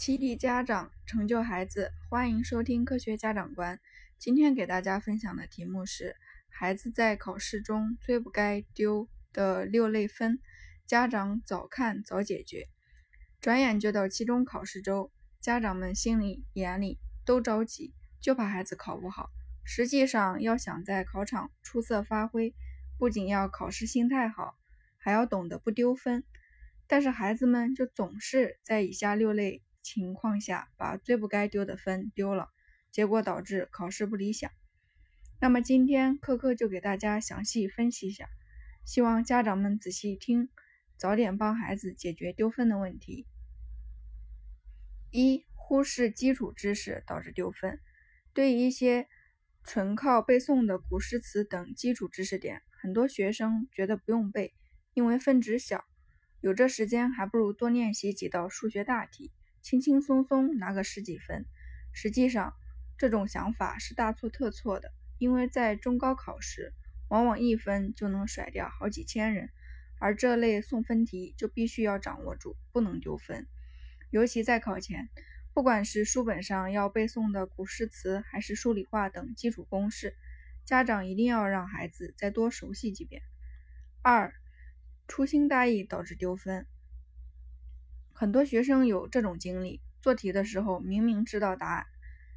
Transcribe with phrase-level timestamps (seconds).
[0.00, 3.78] 启迪家长，成就孩子，欢迎收听科学家长观。
[4.18, 6.16] 今天给大家分享的题目是：
[6.48, 10.40] 孩子在考试中最不该丢的六类分，
[10.86, 12.66] 家长早看早解决。
[13.42, 17.92] 转眼就到期中考试周，家长们心里眼里都着急，
[18.22, 19.28] 就怕孩子考不好。
[19.64, 22.54] 实际上，要想在考场出色发挥，
[22.96, 24.54] 不仅要考试心态好，
[24.96, 26.24] 还要懂得不丢分。
[26.86, 29.62] 但是孩子们就总是在以下六类。
[29.90, 32.48] 情况下，把最不该丢的分丢了，
[32.92, 34.52] 结果导致考试不理想。
[35.40, 38.28] 那么今天科科就给大家详细分析一下，
[38.84, 40.48] 希望家长们仔细听，
[40.96, 43.26] 早点帮孩子解决丢分的问题。
[45.10, 47.80] 一、忽视基础知识导致丢分。
[48.32, 49.08] 对于一些
[49.64, 54.54] 纯靠背诵的古诗词等基础知识点，很多学生觉得不用背，
[54.94, 55.84] 因为分值小，
[56.40, 59.32] 有这时间还不如多练习几道数学大题。
[59.62, 61.46] 轻轻松松拿个十几分，
[61.92, 62.54] 实际上
[62.96, 64.92] 这种想法是大错特错的。
[65.18, 66.72] 因为在中高考时，
[67.08, 69.50] 往往一分就能甩掉好几千人，
[69.98, 73.46] 而这类送分题就必须要掌握住，不能丢分。
[74.10, 75.10] 尤其在考前，
[75.52, 80.16] 不管是书本上要背诵的古诗词，还是数理化等基础公式，
[80.64, 83.20] 家长一定要让孩子再多熟悉几遍。
[84.00, 84.32] 二，
[85.06, 86.66] 粗心大意导致丢分。
[88.20, 91.86] 很多学生有这种经历：做题的时候明明知道答案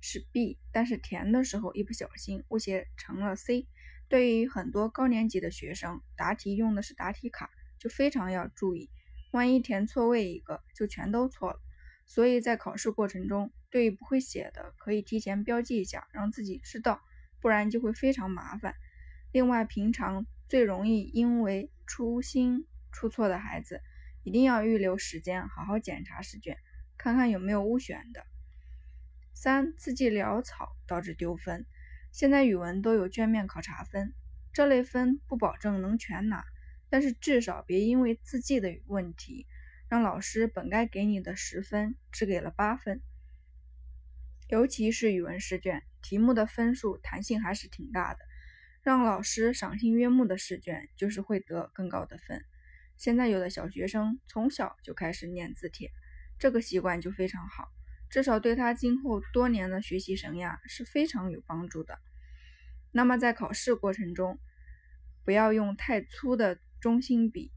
[0.00, 3.68] 是 B，但是填的时候一不小心误写成了 C。
[4.08, 8.90] 对于很多高年级的学生，答题用的是答题卡，就非常要注意，
[9.30, 11.60] 万一填错位一个，就全都错了。
[12.06, 17.00] 所以在考试过程中，对于不会写的，可以提前标记一下，让自己知道，
[17.40, 18.74] 不然就会非常麻烦。
[19.30, 23.80] 另外，平常最容易因为粗心出错的孩子。
[24.28, 26.58] 一定要预留时间，好好检查试卷，
[26.98, 28.26] 看看有没有误选的。
[29.32, 31.64] 三、字迹潦草导致丢分。
[32.12, 34.12] 现在语文都有卷面考察分，
[34.52, 36.44] 这类分不保证能全拿，
[36.90, 39.46] 但是至少别因为字迹的问题，
[39.88, 43.00] 让老师本该给你的十分只给了八分。
[44.48, 48.20] 尤其是语文试卷，题目的分数弹性还是挺大的，
[48.82, 52.44] 让老师赏心悦目的试卷就是会得更高的分。
[52.98, 55.90] 现在有的小学生从小就开始练字帖，
[56.38, 57.68] 这个习惯就非常好，
[58.10, 61.98] 至少对他今后多年的学习生涯是非常有帮助的。
[62.90, 64.38] 那么在考试过程中，
[65.24, 67.52] 不要用太粗的中心笔，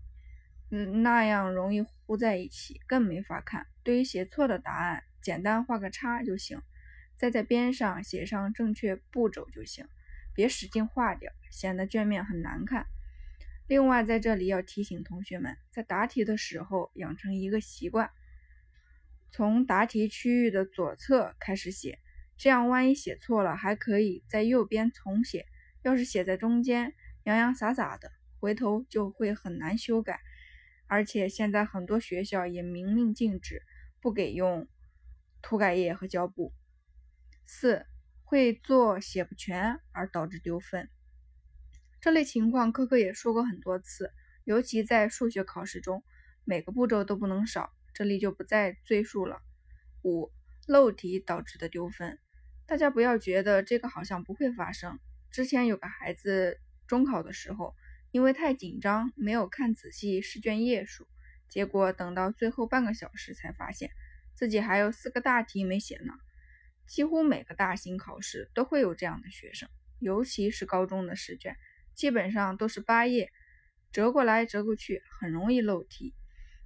[0.69, 3.65] 嗯，那样容易糊在一起，更没法看。
[3.81, 6.61] 对于写错的答案，简单画个叉就行，
[7.17, 9.87] 再在边上写上正确步骤就行，
[10.35, 12.85] 别使劲画掉，显得卷面很难看。
[13.71, 18.11] 另外，在这里要提醒同学们，在答题的时候养成一个习惯，
[19.29, 21.97] 从答题区域的左侧开始写，
[22.35, 25.45] 这样万一写错了，还可以在右边重写。
[25.83, 26.93] 要是写在中间，
[27.23, 28.11] 洋洋洒洒的，
[28.41, 30.19] 回头就会很难修改。
[30.87, 33.61] 而且现在很多学校也明令禁止
[34.01, 34.67] 不给用
[35.41, 36.51] 涂改液和胶布。
[37.45, 37.85] 四，
[38.25, 40.89] 会做写不全而导致丢分。
[42.01, 44.11] 这类情况，科科也说过很多次，
[44.43, 46.03] 尤其在数学考试中，
[46.43, 49.39] 每个步骤都不能少，这里就不再赘述了。
[50.03, 50.31] 五
[50.67, 52.17] 漏题导致的丢分，
[52.65, 54.97] 大家不要觉得这个好像不会发生。
[55.29, 57.75] 之前有个孩子中考的时候，
[58.09, 61.07] 因为太紧张，没有看仔细试卷页数，
[61.49, 63.91] 结果等到最后半个小时才发现
[64.33, 66.13] 自己还有四个大题没写呢。
[66.87, 69.69] 几乎每个大型考试都会有这样的学生，
[69.99, 71.55] 尤其是高中的试卷。
[71.95, 73.31] 基本上都是八页，
[73.91, 76.13] 折过来折过去，很容易漏题。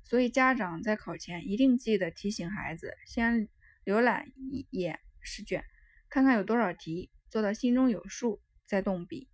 [0.03, 3.49] 所以家长在考前一定记得提醒孩子，先
[3.85, 5.65] 浏览一眼试卷，
[6.09, 9.29] 看看有多少题，做到心中有数再动笔。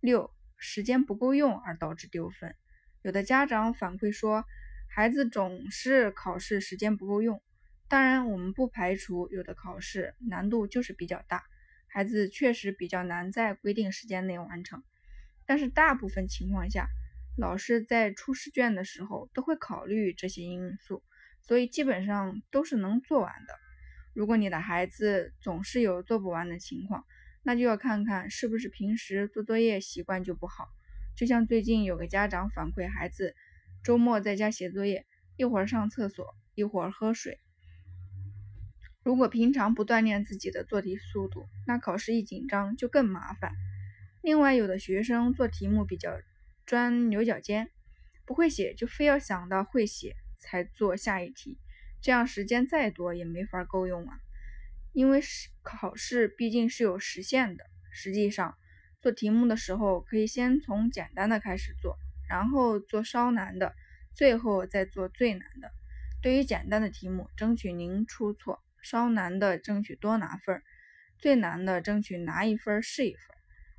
[0.00, 2.54] 六、时间不够用而导致丢分。
[3.02, 4.44] 有的家长反馈说，
[4.88, 7.42] 孩子总是考试时间不够用。
[7.88, 11.44] 当然，我们不排除有的考试难度就是比较大，
[11.86, 14.82] 孩子确实比较难在规定时间内完成。
[15.48, 16.90] 但是大部分情况下，
[17.38, 21.02] 老师在出试卷的时候都会考虑这些因素，
[21.40, 23.54] 所以基本上都是能做完的。
[24.12, 27.06] 如果你的孩子总是有做不完的情况，
[27.42, 30.68] 那就要看看是不是平时做作业习惯就不好。
[31.16, 33.34] 就像最近有个家长反馈，孩子
[33.82, 35.06] 周末在家写作业，
[35.38, 37.40] 一会儿上厕所，一会儿喝水。
[39.02, 43.54] 如果平常不锻炼自己的做题速度，那考试一紧张就更麻烦。
[44.20, 46.20] 另外，有的学生做题目比较
[46.66, 47.70] 钻牛角尖，
[48.26, 51.58] 不会写就非要想到会写才做下一题，
[52.02, 54.18] 这样时间再多也没法够用啊。
[54.92, 55.20] 因为
[55.62, 57.64] 考试毕竟是有时限的。
[57.90, 58.56] 实际上，
[59.00, 61.96] 做题目的时候可以先从简单的开始做，
[62.28, 63.74] 然后做稍难的，
[64.12, 65.70] 最后再做最难的。
[66.20, 70.58] 对于简单的题目，争取您出错；稍难的，争取多拿分；
[71.18, 73.37] 最难的，争取拿一分是一分。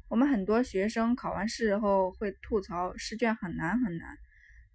[0.10, 4.18] 我们很多学生考完试后会吐槽试卷很难很难，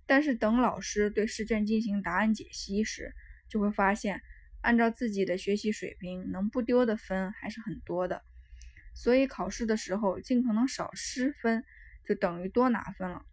[0.07, 3.13] 但是等老师对试卷进行答案解析时，
[3.49, 4.23] 就会发现，
[4.63, 8.23] 按照自己的学习水平，能不丢的分还是很多的。
[8.95, 11.65] 所以考试的时候尽可能少失分，
[12.05, 13.25] 就等于多拿分了。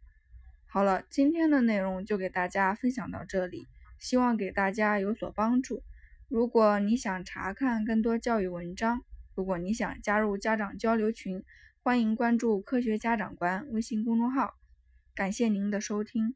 [0.65, 3.67] 好了，今天的内容就给大家分享到这里。
[3.99, 5.83] 希望给大家有所帮助。
[6.27, 9.01] 如果你想查看更多教育文章，
[9.35, 11.43] 如果你想加入家长交流群，
[11.83, 14.53] 欢迎关注“科学家长官”微信公众号。
[15.15, 16.35] 感谢您的收听。